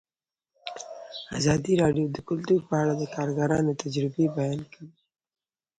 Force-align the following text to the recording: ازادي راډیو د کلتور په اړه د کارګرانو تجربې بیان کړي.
ازادي 1.39 1.73
راډیو 1.83 2.05
د 2.11 2.17
کلتور 2.29 2.59
په 2.69 2.73
اړه 2.81 2.93
د 2.97 3.03
کارګرانو 3.15 3.79
تجربې 3.81 4.25
بیان 4.37 4.59
کړي. 4.71 4.89